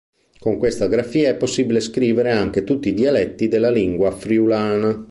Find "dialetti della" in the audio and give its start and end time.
2.95-3.69